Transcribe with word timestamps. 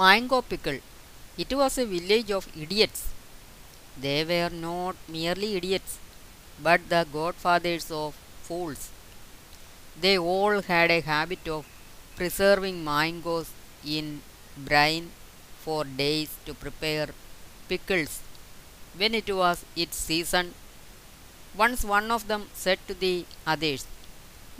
mango 0.00 0.38
pickle. 0.50 0.78
It 1.42 1.50
was 1.60 1.76
a 1.76 1.84
village 1.84 2.30
of 2.38 2.48
idiots. 2.64 3.00
They 4.04 4.20
were 4.30 4.52
not 4.66 4.96
merely 5.16 5.50
idiots, 5.58 5.98
but 6.66 6.88
the 6.92 7.02
godfathers 7.16 7.90
of 7.90 8.14
fools. 8.46 8.82
They 10.02 10.16
all 10.18 10.62
had 10.62 10.90
a 10.90 11.00
habit 11.12 11.46
of 11.56 11.66
preserving 12.16 12.78
mangoes 12.84 13.50
in 13.96 14.06
brine 14.68 15.10
for 15.64 15.84
days 15.84 16.30
to 16.46 16.54
prepare 16.64 17.08
pickles 17.68 18.20
when 18.96 19.14
it 19.20 19.28
was 19.42 19.64
its 19.76 19.96
season. 20.08 20.54
Once 21.64 21.84
one 21.84 22.10
of 22.16 22.26
them 22.30 22.44
said 22.54 22.78
to 22.88 22.94
the 22.94 23.16
others, 23.46 23.84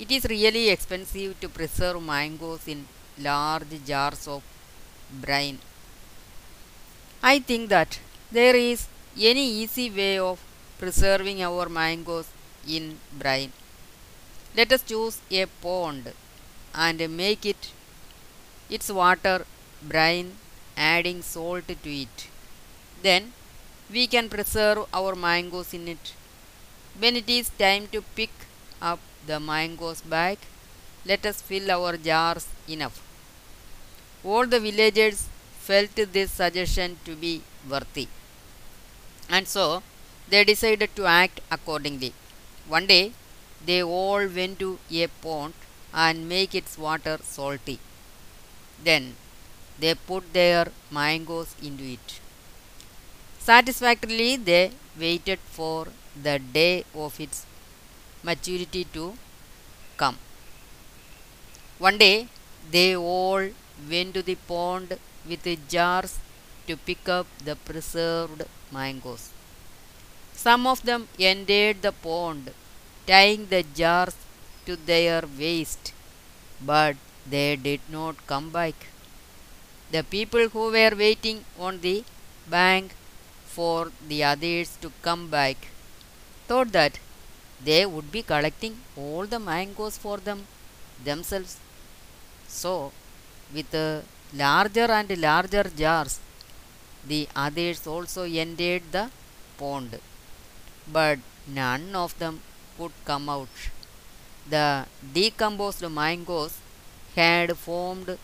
It 0.02 0.11
is 0.11 0.32
really 0.36 0.68
expensive 0.70 1.32
to 1.41 1.48
preserve 1.48 2.02
mangoes 2.02 2.66
in 2.66 2.80
large 3.18 3.75
jars 3.86 4.27
of 4.34 4.43
brine. 5.12 5.58
I 7.23 7.38
think 7.38 7.68
that 7.70 7.98
there 8.32 8.56
is 8.56 8.88
any 9.18 9.46
easy 9.62 9.91
way 9.91 10.18
of 10.18 10.41
preserving 10.78 11.42
our 11.42 11.68
mangoes 11.68 12.28
in 12.66 12.98
brine. 13.18 13.52
Let 14.56 14.73
us 14.73 14.82
choose 14.82 15.18
a 15.30 15.46
pond 15.46 16.12
and 16.74 17.16
make 17.16 17.45
it 17.46 17.73
its 18.68 18.88
water 18.91 19.45
brine 19.82 20.37
adding 20.77 21.23
salt 21.23 21.66
to 21.68 21.90
it. 22.02 22.29
Then 23.02 23.32
we 23.90 24.06
can 24.06 24.29
preserve 24.29 24.87
our 24.95 25.15
mangoes 25.15 25.74
in 25.74 25.88
it. 25.88 26.15
When 26.98 27.16
it 27.16 27.29
is 27.29 27.51
time 27.51 27.88
to 27.88 28.02
pick 28.02 28.30
up 28.80 29.01
the 29.27 29.40
mangoes 29.40 30.01
back, 30.01 30.38
let 31.04 31.27
us 31.27 31.42
fill 31.42 31.70
our 31.70 31.96
jars 31.96 32.46
enough. 32.68 33.09
All 34.23 34.47
the 34.47 34.60
villagers 34.60 35.29
felt 35.59 35.95
this 35.95 36.30
suggestion 36.30 36.98
to 37.05 37.15
be 37.15 37.42
worthy. 37.69 38.09
And 39.29 39.46
so 39.49 39.82
they 40.29 40.45
decided 40.45 40.95
to 40.96 41.07
act 41.07 41.40
accordingly. 41.51 42.13
One 42.68 42.87
day 42.87 43.13
they 43.65 43.82
all 43.82 44.26
went 44.26 44.59
to 44.59 44.79
a 44.91 45.07
pond 45.07 45.54
and 45.93 46.29
make 46.29 46.54
its 46.54 46.76
water 46.79 47.18
salty. 47.23 47.79
Then 48.82 49.15
they 49.79 49.95
put 49.95 50.32
their 50.32 50.68
mangoes 50.91 51.54
into 51.63 51.85
it. 51.85 52.21
Satisfactorily 53.38 54.37
they 54.37 54.73
waited 54.98 55.38
for 55.38 55.88
the 56.23 56.38
day 56.38 56.85
of 56.95 57.18
its 57.18 57.46
maturity 58.23 58.85
to 58.93 59.15
come. 59.96 60.18
One 61.79 61.96
day 61.96 62.29
they 62.71 62.95
all 62.96 63.48
went 63.88 64.14
to 64.14 64.22
the 64.22 64.36
pond 64.50 64.98
with 65.28 65.47
jars 65.69 66.19
to 66.66 66.76
pick 66.76 67.09
up 67.09 67.26
the 67.44 67.56
preserved 67.56 68.42
mangoes. 68.72 69.31
Some 70.34 70.66
of 70.66 70.82
them 70.82 71.09
entered 71.19 71.82
the 71.82 71.92
pond, 71.92 72.53
tying 73.06 73.47
the 73.47 73.62
jars 73.62 74.16
to 74.66 74.76
their 74.76 75.22
waist, 75.38 75.92
but 76.60 76.97
they 77.28 77.56
did 77.56 77.81
not 77.88 78.26
come 78.26 78.50
back. 78.50 78.75
The 79.91 80.03
people 80.04 80.48
who 80.48 80.70
were 80.70 80.94
waiting 80.97 81.44
on 81.58 81.81
the 81.81 82.04
bank 82.48 82.94
for 83.47 83.91
the 84.08 84.25
others 84.25 84.76
to 84.82 84.92
come 85.03 85.28
back 85.28 85.56
thought 86.47 86.72
that 86.72 86.98
they 87.62 87.84
would 87.84 88.10
be 88.10 88.22
collecting 88.22 88.76
all 88.97 89.26
the 89.26 89.38
mangoes 89.38 89.98
for 89.98 90.16
them 90.19 90.47
themselves. 91.04 91.58
So, 92.48 92.92
with 93.54 93.75
larger 94.43 94.88
and 94.98 95.10
larger 95.26 95.65
jars, 95.81 96.20
the 97.10 97.28
others 97.34 97.87
also 97.87 98.22
entered 98.44 98.82
the 98.97 99.10
pond, 99.59 99.98
but 100.97 101.19
none 101.47 101.94
of 102.04 102.19
them 102.19 102.41
could 102.76 102.92
come 103.04 103.28
out. 103.28 103.48
The 104.48 104.86
decomposed 105.14 105.88
mangoes 106.00 106.54
had 107.16 107.56
formed 107.56 108.19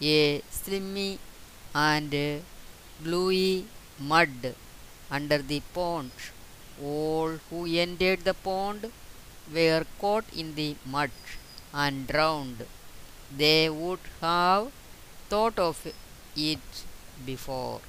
a 0.00 0.42
slimy 0.50 1.18
and 1.74 2.42
gluey 3.02 3.66
mud 3.98 4.54
under 5.10 5.38
the 5.38 5.60
pond. 5.72 6.10
All 6.82 7.32
who 7.48 7.66
entered 7.66 8.22
the 8.24 8.34
pond 8.34 8.90
were 9.54 9.84
caught 10.00 10.24
in 10.34 10.54
the 10.54 10.70
mud 10.94 11.10
and 11.72 12.06
drowned. 12.06 12.66
They 13.36 13.68
would 13.68 13.98
have 14.20 14.72
thought 15.28 15.58
of 15.58 15.86
it 16.36 16.84
before. 17.26 17.80